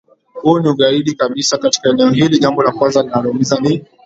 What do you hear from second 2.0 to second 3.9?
hili Jambo la kwanza linaloumiza ni